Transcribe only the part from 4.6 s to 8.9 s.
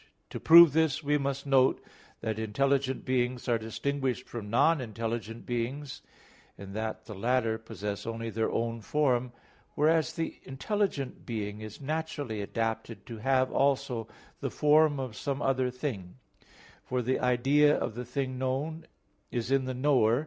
intelligent beings in that the latter possess only their own